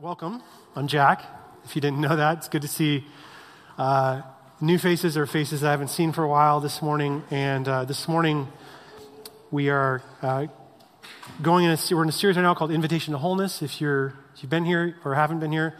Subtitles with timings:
[0.00, 0.42] welcome.
[0.74, 1.22] I'm Jack.
[1.66, 3.04] If you didn't know that, it's good to see
[3.76, 4.22] uh,
[4.58, 7.22] new faces or faces I haven't seen for a while this morning.
[7.30, 8.48] And uh, this morning,
[9.50, 10.46] we are uh,
[11.42, 13.60] going in a, we're in a series right now called Invitation to Wholeness.
[13.60, 15.76] If, you're, if you've been here or haven't been here,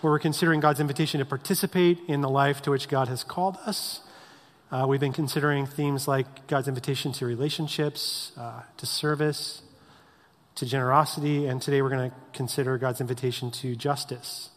[0.00, 3.56] where we're considering God's invitation to participate in the life to which God has called
[3.66, 4.00] us.
[4.70, 9.62] Uh, we've been considering themes like God's invitation to relationships, uh, to service,
[10.56, 14.48] to generosity, and today we're going to consider God's invitation to justice.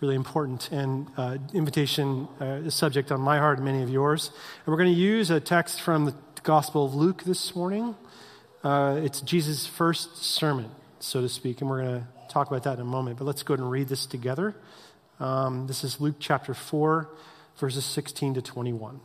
[0.00, 4.30] Really important and uh, invitation uh, subject on my heart and many of yours.
[4.64, 7.94] And we're going to use a text from the Gospel of Luke this morning.
[8.64, 12.74] Uh, it's Jesus' first sermon, so to speak, and we're going to talk about that
[12.74, 13.18] in a moment.
[13.18, 14.56] But let's go ahead and read this together.
[15.20, 17.10] Um, this is Luke chapter 4,
[17.58, 19.00] verses 16 to 21.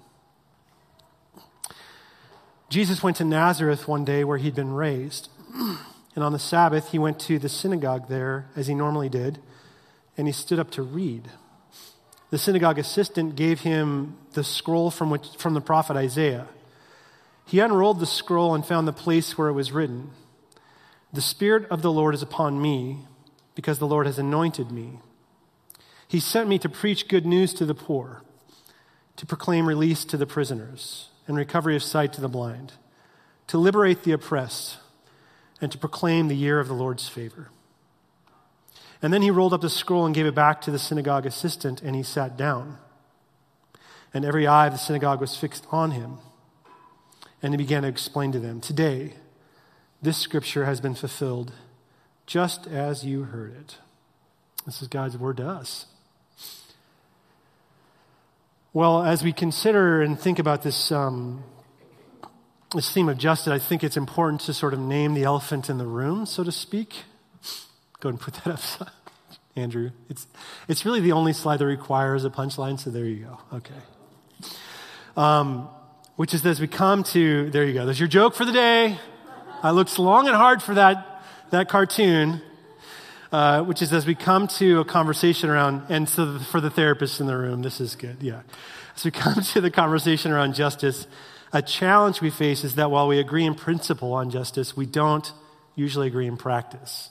[2.70, 5.28] Jesus went to Nazareth one day where he'd been raised.
[6.18, 9.38] And on the Sabbath, he went to the synagogue there, as he normally did,
[10.18, 11.30] and he stood up to read.
[12.32, 16.48] The synagogue assistant gave him the scroll from, which, from the prophet Isaiah.
[17.46, 20.10] He unrolled the scroll and found the place where it was written
[21.14, 23.06] The Spirit of the Lord is upon me,
[23.54, 24.98] because the Lord has anointed me.
[26.08, 28.24] He sent me to preach good news to the poor,
[29.18, 32.74] to proclaim release to the prisoners, and recovery of sight to the blind,
[33.46, 34.80] to liberate the oppressed
[35.62, 37.50] and to proclaim the year of the Lord's favor.
[39.02, 41.82] And then he rolled up the scroll and gave it back to the synagogue assistant,
[41.82, 42.78] and he sat down.
[44.14, 46.18] And every eye of the synagogue was fixed on him.
[47.42, 49.14] And he began to explain to them Today,
[50.02, 51.54] this scripture has been fulfilled
[52.26, 53.78] just as you heard it.
[54.66, 55.86] This is God's word to us.
[58.74, 61.44] Well, as we consider and think about this um,
[62.74, 65.78] this theme of justice, I think it's important to sort of name the elephant in
[65.78, 67.04] the room, so to speak.
[68.00, 68.48] Go and put that
[68.82, 68.92] up,
[69.56, 69.92] Andrew.
[70.10, 70.28] It's,
[70.68, 73.58] it's really the only slide that requires a punchline, so there you go.
[73.58, 73.74] Okay.
[75.16, 75.70] Um,
[76.18, 77.86] which is as we come to, there you go.
[77.86, 79.00] There's your joke for the day.
[79.64, 82.42] I looked long and hard for that, that cartoon,
[83.32, 87.20] uh, which is as we come to a conversation around, and so for the therapists
[87.20, 88.42] in the room, this is good, yeah.
[88.96, 91.08] As we come to the conversation around justice,
[91.54, 95.32] a challenge we face is that while we agree in principle on justice, we don't
[95.76, 97.10] usually agree in practice.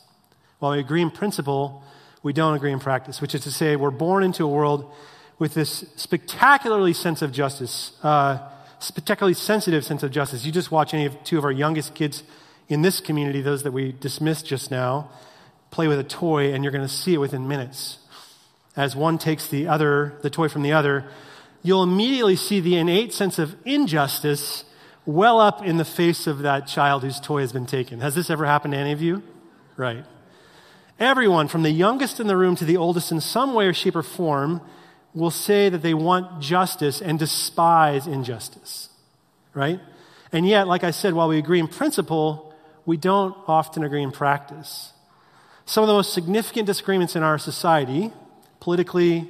[0.58, 1.82] While we agree in principle,
[2.22, 4.92] we don't agree in practice, which is to say, we're born into a world
[5.38, 8.38] with this spectacularly sense of justice, uh,
[8.78, 10.44] spectacularly sensitive sense of justice.
[10.44, 12.22] You just watch any of two of our youngest kids
[12.68, 15.10] in this community, those that we dismissed just now,
[15.70, 17.98] play with a toy, and you're going to see it within minutes.
[18.76, 21.04] As one takes the other, the toy from the other,
[21.66, 24.64] you'll immediately see the innate sense of injustice
[25.04, 28.00] well up in the face of that child whose toy has been taken.
[28.00, 29.22] Has this ever happened to any of you?
[29.76, 30.04] Right.
[30.98, 33.96] Everyone, from the youngest in the room to the oldest, in some way or shape
[33.96, 34.60] or form,
[35.14, 38.88] will say that they want justice and despise injustice.
[39.52, 39.80] Right?
[40.32, 42.54] And yet, like I said, while we agree in principle,
[42.84, 44.92] we don't often agree in practice.
[45.66, 48.12] Some of the most significant disagreements in our society,
[48.60, 49.28] politically,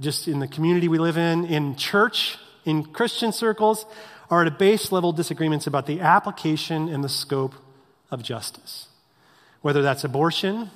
[0.00, 3.86] just in the community we live in, in church, in Christian circles,
[4.30, 7.54] are at a base level disagreements about the application and the scope
[8.10, 8.88] of justice.
[9.60, 10.70] Whether that's abortion,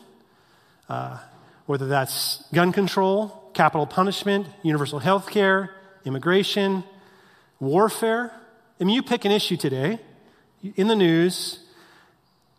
[0.88, 1.18] uh,
[1.66, 5.74] whether that's gun control, capital punishment, universal health care,
[6.04, 6.84] immigration,
[7.58, 8.32] warfare.
[8.80, 9.98] I mean, you pick an issue today
[10.76, 11.60] in the news,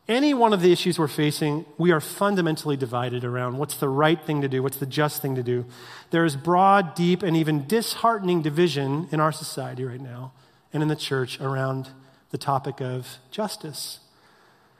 [0.08, 4.22] any one of the issues we're facing, we are fundamentally divided around what's the right
[4.22, 5.66] thing to do, what's the just thing to do.
[6.12, 10.32] There is broad, deep, and even disheartening division in our society right now
[10.72, 11.90] and in the church around
[12.32, 14.00] the topic of justice.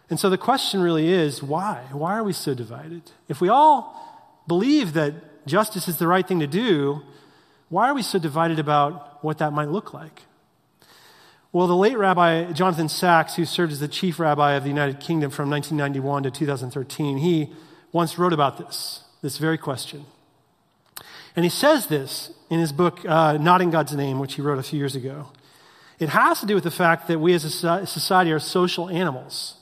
[0.10, 1.86] And so the question really is why?
[1.92, 3.04] Why are we so divided?
[3.28, 7.02] If we all believe that justice is the right thing to do,
[7.70, 10.22] why are we so divided about what that might look like?
[11.58, 15.00] Well, the late Rabbi Jonathan Sacks, who served as the chief rabbi of the United
[15.00, 17.52] Kingdom from 1991 to 2013, he
[17.92, 20.06] once wrote about this, this very question.
[21.36, 24.60] And he says this in his book, uh, Not in God's Name, which he wrote
[24.60, 25.30] a few years ago.
[25.98, 29.56] It has to do with the fact that we as a society are social animals.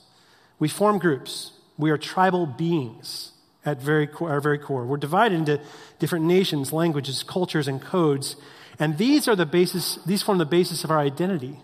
[0.58, 1.52] We form groups.
[1.78, 3.32] We are tribal beings
[3.64, 4.84] at very, our very core.
[4.84, 5.62] We're divided into
[5.98, 8.36] different nations, languages, cultures, and codes.
[8.78, 11.62] And these are the basis, these form the basis of our identity.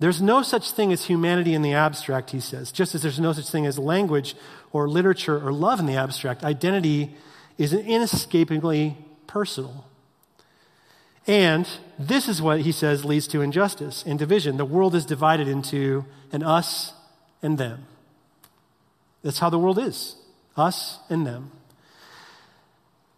[0.00, 2.70] There's no such thing as humanity in the abstract, he says.
[2.70, 4.36] Just as there's no such thing as language
[4.72, 7.16] or literature or love in the abstract, identity
[7.56, 8.96] is inescapably
[9.26, 9.86] personal.
[11.26, 11.68] And
[11.98, 14.56] this is what he says leads to injustice and division.
[14.56, 16.94] The world is divided into an us
[17.42, 17.86] and them.
[19.22, 20.16] That's how the world is
[20.56, 21.52] us and them.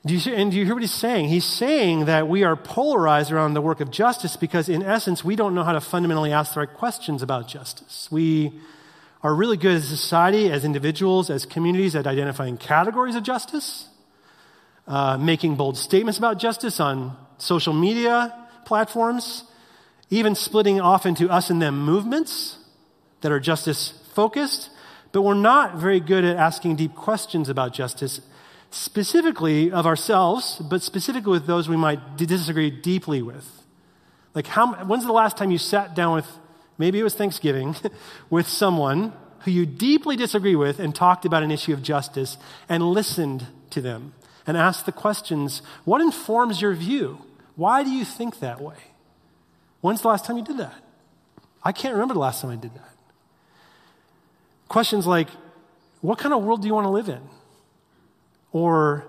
[0.07, 1.29] Do you, and do you hear what he's saying?
[1.29, 5.37] He's saying that we are polarized around the work of justice because, in essence, we
[5.37, 8.09] don't know how to fundamentally ask the right questions about justice.
[8.11, 8.53] We
[9.23, 13.89] are really good as a society, as individuals, as communities at identifying categories of justice,
[14.87, 19.45] uh, making bold statements about justice on social media platforms,
[20.09, 22.57] even splitting off into us and them movements
[23.21, 24.71] that are justice focused.
[25.13, 28.23] But we're not very good at asking deep questions about justice
[28.71, 33.63] specifically of ourselves, but specifically with those we might disagree deeply with.
[34.35, 36.27] Like, how, when's the last time you sat down with,
[36.79, 37.75] maybe it was Thanksgiving,
[38.31, 42.37] with someone who you deeply disagree with and talked about an issue of justice
[42.69, 44.15] and listened to them
[44.47, 47.19] and asked the questions what informs your view?
[47.57, 48.77] Why do you think that way?
[49.81, 50.75] When's the last time you did that?
[51.63, 52.95] I can't remember the last time I did that.
[54.69, 55.29] Questions like,
[56.01, 57.21] what kind of world do you want to live in?
[58.53, 59.07] Or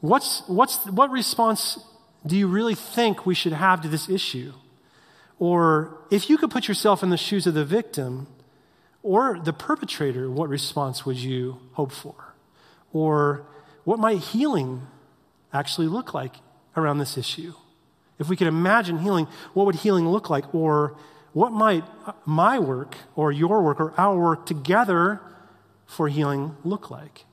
[0.00, 1.78] what's, what's, what response
[2.26, 4.52] do you really think we should have to this issue?
[5.38, 8.28] Or if you could put yourself in the shoes of the victim
[9.02, 12.34] or the perpetrator, what response would you hope for?
[12.92, 13.44] Or
[13.84, 14.86] what might healing
[15.52, 16.36] actually look like
[16.76, 17.54] around this issue?
[18.18, 20.54] If we could imagine healing, what would healing look like?
[20.54, 20.96] Or
[21.32, 21.84] what might
[22.24, 25.20] my work or your work or our work together
[25.86, 27.24] for healing look like?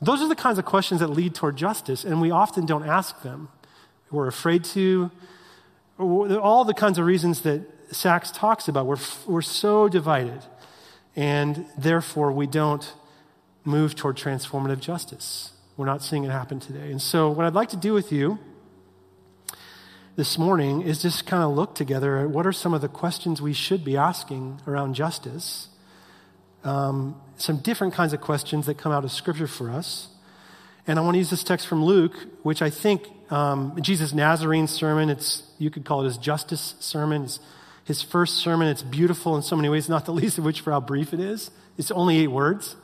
[0.00, 3.22] Those are the kinds of questions that lead toward justice, and we often don't ask
[3.22, 3.48] them.
[4.10, 5.10] We're afraid to.
[5.98, 8.86] All the kinds of reasons that Sacks talks about.
[8.86, 10.42] We're, we're so divided,
[11.14, 12.92] and therefore we don't
[13.64, 15.52] move toward transformative justice.
[15.76, 16.90] We're not seeing it happen today.
[16.90, 18.38] And so, what I'd like to do with you
[20.16, 23.40] this morning is just kind of look together at what are some of the questions
[23.40, 25.68] we should be asking around justice
[26.64, 30.08] um, some different kinds of questions that come out of Scripture for us.
[30.86, 34.68] And I want to use this text from Luke, which I think um, Jesus' Nazarene
[34.68, 37.40] sermon, it's, you could call it his justice sermon, his,
[37.84, 38.68] his first sermon.
[38.68, 41.20] It's beautiful in so many ways, not the least of which for how brief it
[41.20, 41.50] is.
[41.76, 42.76] It's only eight words.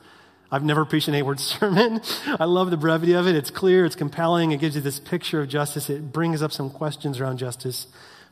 [0.51, 2.01] I've never preached an eight word sermon.
[2.27, 3.35] I love the brevity of it.
[3.35, 5.89] It's clear, it's compelling, it gives you this picture of justice.
[5.89, 7.87] It brings up some questions around justice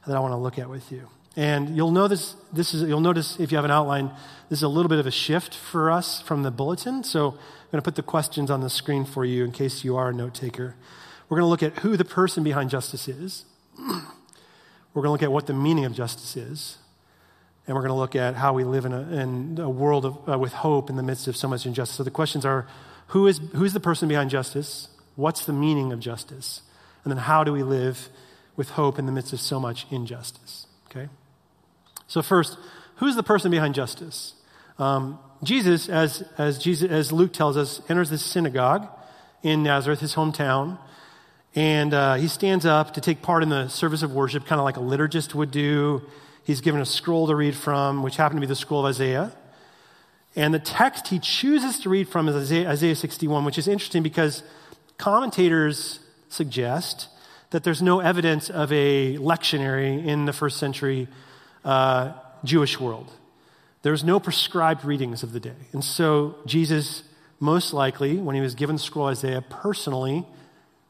[0.06, 1.08] that I want to look at with you.
[1.36, 4.12] And you'll notice this is you'll notice if you have an outline,
[4.50, 7.04] this is a little bit of a shift for us from the bulletin.
[7.04, 9.95] So I'm going to put the questions on the screen for you in case you
[9.95, 10.75] are a note taker.
[11.30, 13.45] We're going to look at who the person behind justice is.
[13.78, 13.94] we're
[15.01, 16.78] going to look at what the meaning of justice is.
[17.66, 20.30] And we're going to look at how we live in a, in a world of,
[20.30, 21.95] uh, with hope in the midst of so much injustice.
[21.95, 22.68] So the questions are
[23.07, 24.89] who is, who's the person behind justice?
[25.16, 26.63] What's the meaning of justice?
[27.04, 28.10] And then how do we live
[28.57, 30.68] with hope in the midst of so much injustice?
[30.89, 31.07] Okay?
[32.12, 32.58] So, first,
[32.98, 34.34] who's the person behind justice?
[34.78, 38.86] Um, Jesus, as, as Jesus, as Luke tells us, enters the synagogue
[39.44, 40.78] in Nazareth, his hometown,
[41.56, 44.66] and uh, he stands up to take part in the service of worship, kind of
[44.66, 46.02] like a liturgist would do.
[46.44, 49.31] He's given a scroll to read from, which happened to be the scroll of Isaiah.
[50.36, 54.04] And the text he chooses to read from is Isaiah, Isaiah 61, which is interesting
[54.04, 54.44] because
[54.98, 57.08] commentators suggest
[57.52, 61.08] that there's no evidence of a lectionary in the first century
[61.63, 62.13] uh,
[62.44, 63.12] Jewish world.
[63.81, 65.56] There was no prescribed readings of the day.
[65.74, 67.04] And so Jesus,
[67.40, 70.25] most likely, when he was given the scroll Isaiah, personally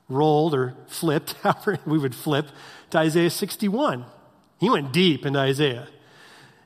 [0.10, 2.48] rolled or flipped, however we would flip,
[2.92, 4.06] to Isaiah 61.
[4.60, 5.88] He went deep into Isaiah.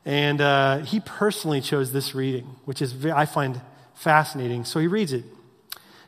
[0.03, 3.61] And uh, he personally chose this reading, which is, I find
[3.95, 4.65] fascinating.
[4.65, 5.23] So he reads it.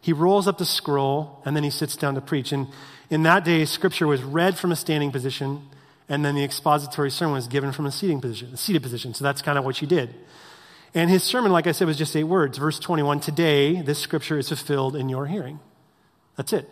[0.01, 2.51] He rolls up the scroll, and then he sits down to preach.
[2.51, 2.68] And
[3.10, 5.68] in that day, scripture was read from a standing position
[6.10, 9.14] and then the expository sermon was given from a seating position, a seated position.
[9.14, 10.14] So that's kind of what she did.
[10.94, 12.58] And his sermon, like I said, was just eight words.
[12.58, 15.60] Verse 21 Today, this scripture is fulfilled in your hearing.
[16.38, 16.70] That's it.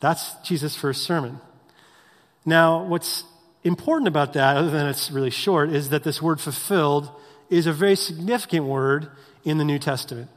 [0.00, 1.40] That's Jesus' first sermon.
[2.44, 3.24] Now, what's
[3.64, 7.10] important about that, other than it's really short, is that this word fulfilled
[7.50, 9.08] is a very significant word
[9.44, 10.30] in the New Testament.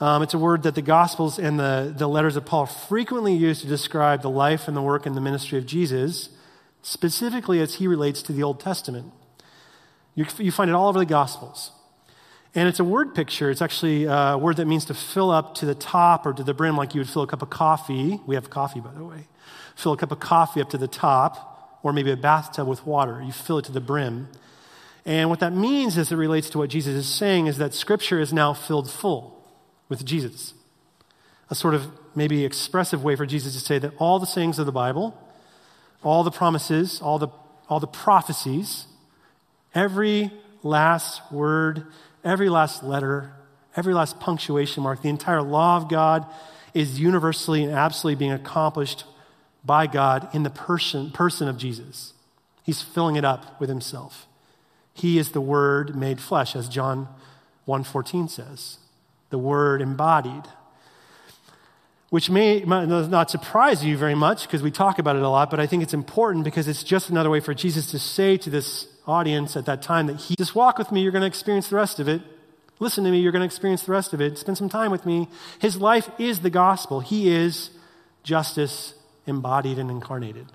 [0.00, 3.62] Um, it's a word that the Gospels and the, the letters of Paul frequently use
[3.62, 6.28] to describe the life and the work and the ministry of Jesus
[6.86, 9.12] specifically as he relates to the Old Testament.
[10.14, 11.72] You, you find it all over the Gospels.
[12.54, 13.50] And it's a word picture.
[13.50, 16.54] It's actually a word that means to fill up to the top or to the
[16.54, 18.20] brim, like you would fill a cup of coffee.
[18.24, 19.26] We have coffee, by the way.
[19.74, 23.20] Fill a cup of coffee up to the top, or maybe a bathtub with water.
[23.20, 24.28] You fill it to the brim.
[25.04, 28.20] And what that means as it relates to what Jesus is saying is that Scripture
[28.20, 29.44] is now filled full
[29.88, 30.54] with Jesus.
[31.50, 34.66] A sort of maybe expressive way for Jesus to say that all the sayings of
[34.66, 35.20] the Bible,
[36.02, 37.28] all the promises, all the,
[37.68, 38.86] all the prophecies,
[39.74, 40.30] every
[40.62, 41.86] last word,
[42.24, 43.32] every last letter,
[43.76, 45.02] every last punctuation mark.
[45.02, 46.26] The entire law of God
[46.74, 49.04] is universally and absolutely being accomplished
[49.64, 52.12] by God in the person, person of Jesus.
[52.62, 54.26] He's filling it up with himself.
[54.92, 57.08] He is the word made flesh, as John
[57.68, 58.78] 1.14 says.
[59.30, 60.44] The word embodied.
[62.16, 65.60] Which may not surprise you very much because we talk about it a lot, but
[65.60, 68.86] I think it's important because it's just another way for Jesus to say to this
[69.06, 71.76] audience at that time that he just walk with me, you're going to experience the
[71.76, 72.22] rest of it.
[72.78, 74.38] Listen to me, you're going to experience the rest of it.
[74.38, 75.28] Spend some time with me.
[75.60, 77.00] His life is the gospel.
[77.00, 77.68] He is
[78.22, 78.94] justice
[79.26, 80.46] embodied and incarnated.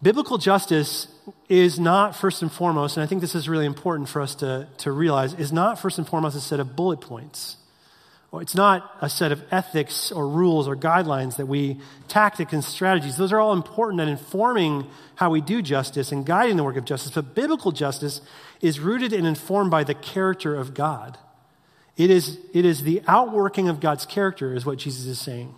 [0.00, 1.08] Biblical justice
[1.50, 4.66] is not first and foremost, and I think this is really important for us to,
[4.78, 7.58] to realize, is not first and foremost a set of bullet points.
[8.34, 13.16] It's not a set of ethics or rules or guidelines that we, tactics and strategies.
[13.16, 16.84] Those are all important in informing how we do justice and guiding the work of
[16.84, 17.12] justice.
[17.12, 18.20] But biblical justice
[18.60, 21.16] is rooted and informed by the character of God.
[21.96, 25.54] It is, it is the outworking of God's character, is what Jesus is saying.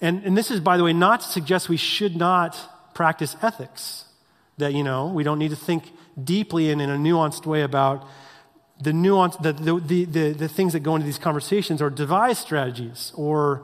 [0.00, 2.56] And, and this is, by the way, not to suggest we should not
[2.94, 4.06] practice ethics.
[4.56, 5.84] That, you know, we don't need to think
[6.22, 8.06] deeply and in a nuanced way about
[8.82, 13.12] the nuance, the, the, the, the, things that go into these conversations or devise strategies
[13.14, 13.62] or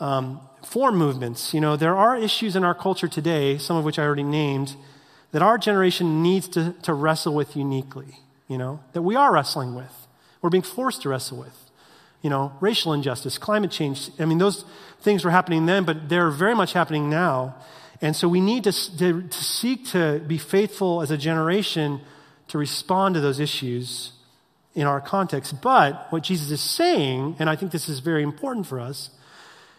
[0.00, 1.54] um, form movements.
[1.54, 4.76] You know, there are issues in our culture today, some of which I already named,
[5.32, 9.74] that our generation needs to, to wrestle with uniquely, you know, that we are wrestling
[9.74, 10.06] with.
[10.42, 11.70] We're being forced to wrestle with.
[12.22, 14.10] You know, racial injustice, climate change.
[14.18, 14.66] I mean, those
[15.00, 17.56] things were happening then, but they're very much happening now.
[18.02, 22.00] And so we need to, to, to seek to be faithful as a generation
[22.48, 24.12] to respond to those issues
[24.74, 25.60] in our context.
[25.60, 29.10] But what Jesus is saying, and I think this is very important for us,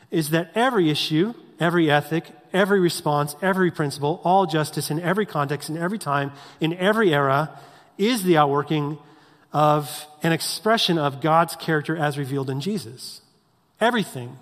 [0.09, 5.69] is that every issue, every ethic, every response, every principle, all justice in every context,
[5.69, 7.57] in every time, in every era,
[7.97, 8.97] is the outworking
[9.53, 13.21] of an expression of God's character as revealed in Jesus.
[13.79, 14.37] Everything.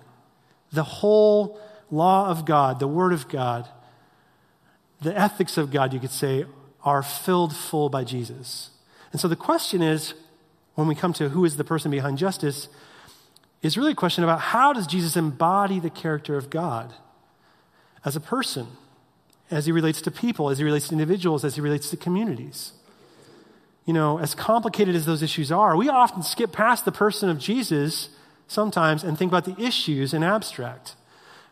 [0.72, 3.68] The whole law of God, the Word of God,
[5.02, 6.44] the ethics of God, you could say,
[6.84, 8.70] are filled full by Jesus.
[9.12, 10.14] And so the question is
[10.74, 12.68] when we come to who is the person behind justice,
[13.62, 16.94] is really a question about how does Jesus embody the character of God
[18.04, 18.66] as a person,
[19.50, 22.72] as he relates to people, as he relates to individuals, as he relates to communities.
[23.84, 27.38] You know, as complicated as those issues are, we often skip past the person of
[27.38, 28.08] Jesus
[28.46, 30.94] sometimes and think about the issues in abstract.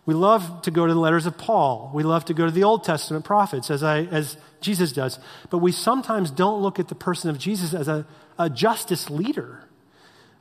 [0.09, 1.91] We love to go to the letters of Paul.
[1.93, 5.19] We love to go to the Old Testament prophets, as, I, as Jesus does.
[5.51, 8.07] But we sometimes don't look at the person of Jesus as a,
[8.39, 9.65] a justice leader.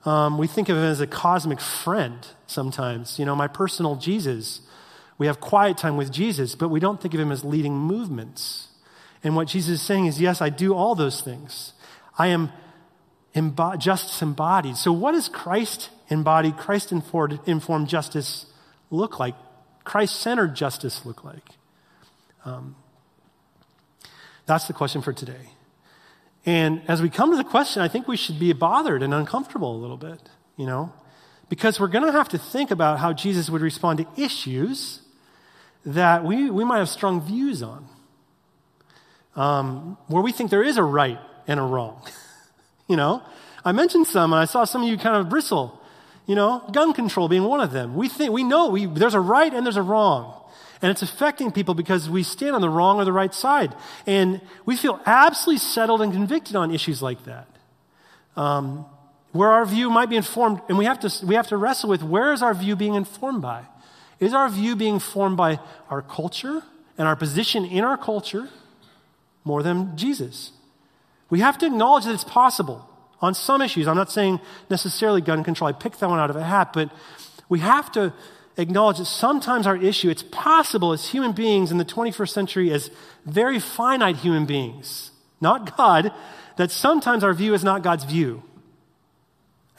[0.05, 3.19] Um, we think of him as a cosmic friend sometimes.
[3.19, 4.61] You know, my personal Jesus.
[5.17, 8.69] We have quiet time with Jesus, but we don't think of him as leading movements.
[9.21, 11.73] And what Jesus is saying is, yes, I do all those things.
[12.17, 12.53] I am
[13.79, 14.77] justice embodied.
[14.77, 18.45] So, what does Christ embodied, Christ informed justice
[18.89, 19.35] look like?
[19.87, 21.49] Christ centered justice look like?
[22.43, 22.75] Um,
[24.45, 25.53] that's the question for today.
[26.45, 29.73] And as we come to the question, I think we should be bothered and uncomfortable
[29.73, 30.19] a little bit,
[30.57, 30.91] you know,
[31.47, 34.99] because we're going to have to think about how Jesus would respond to issues
[35.85, 37.87] that we, we might have strong views on,
[39.37, 42.01] um, where we think there is a right and a wrong.
[42.89, 43.23] you know,
[43.63, 45.81] I mentioned some, and I saw some of you kind of bristle.
[46.27, 47.95] You know, gun control being one of them.
[47.95, 50.33] We think, we know we, there's a right and there's a wrong.
[50.81, 53.73] And it's affecting people because we stand on the wrong or the right side.
[54.05, 57.47] And we feel absolutely settled and convicted on issues like that.
[58.35, 58.85] Um,
[59.31, 62.03] where our view might be informed, and we have, to, we have to wrestle with
[62.03, 63.63] where is our view being informed by?
[64.19, 66.61] Is our view being formed by our culture
[66.97, 68.49] and our position in our culture
[69.43, 70.51] more than Jesus?
[71.29, 72.87] We have to acknowledge that it's possible
[73.21, 73.87] on some issues.
[73.87, 75.67] I'm not saying necessarily gun control.
[75.67, 76.91] I picked that one out of a hat, but
[77.49, 78.13] we have to
[78.57, 82.89] acknowledge that sometimes our issue, it's possible as human beings in the 21st century, as
[83.25, 86.11] very finite human beings, not God,
[86.57, 88.43] that sometimes our view is not God's view.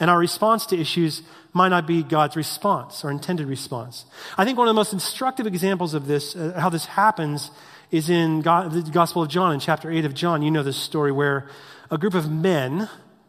[0.01, 4.05] And our response to issues might not be God's response or intended response.
[4.37, 7.51] I think one of the most instructive examples of this, uh, how this happens,
[7.91, 10.43] is in God, the Gospel of John, in chapter 8 of John.
[10.43, 11.49] You know this story where
[11.91, 12.89] a group of men,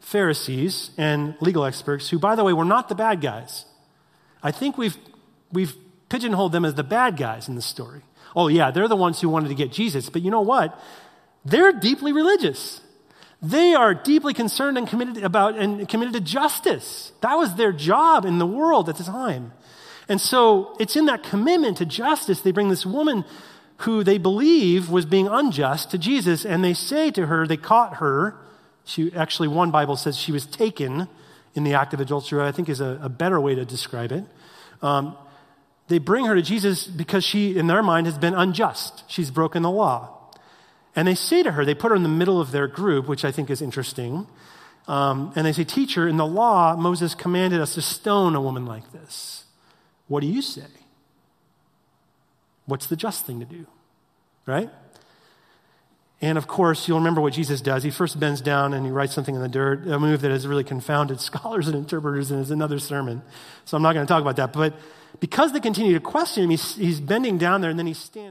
[0.09, 3.65] Pharisees and legal experts, who, by the way, were not the bad guys.
[4.41, 4.97] I think we've,
[5.51, 5.75] we've
[6.09, 8.01] pigeonholed them as the bad guys in this story.
[8.35, 10.09] Oh, yeah, they're the ones who wanted to get Jesus.
[10.09, 10.79] But you know what?
[11.45, 12.81] They're deeply religious.
[13.41, 17.11] They are deeply concerned and committed about and committed to justice.
[17.21, 19.53] That was their job in the world at the time.
[20.09, 23.25] And so it's in that commitment to justice they bring this woman
[23.83, 27.97] who they believe was being unjust to Jesus, and they say to her, they caught
[27.97, 28.35] her
[28.85, 31.07] She actually, one Bible says she was taken
[31.55, 34.23] in the act of adultery, I think is a, a better way to describe it.
[34.81, 35.15] Um,
[35.87, 39.03] they bring her to Jesus because she, in their mind, has been unjust.
[39.07, 40.15] She's broken the law.
[40.95, 43.25] And they say to her, they put her in the middle of their group, which
[43.25, 44.27] I think is interesting.
[44.87, 48.65] Um, and they say, Teacher, in the law, Moses commanded us to stone a woman
[48.65, 49.45] like this.
[50.07, 50.65] What do you say?
[52.65, 53.65] What's the just thing to do?
[54.45, 54.69] Right?
[56.21, 57.81] And of course, you'll remember what Jesus does.
[57.81, 60.45] He first bends down and he writes something in the dirt, a move that has
[60.45, 63.21] really confounded scholars and interpreters and is another sermon.
[63.65, 64.51] So I'm not going to talk about that.
[64.51, 64.73] But
[65.19, 68.27] because they continue to question him, he's, he's bending down there and then he stands.